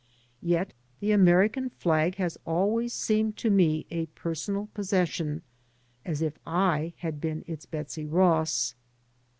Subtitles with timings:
[0.41, 5.43] Yet the American flag has always seemed to me a personal possession
[6.03, 8.73] as if I had been its Betsy Ross.